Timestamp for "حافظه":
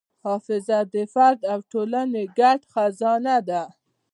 0.25-0.79